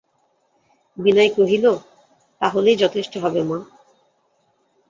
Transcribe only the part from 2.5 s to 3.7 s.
হলেই যথেষ্ট হবে মা!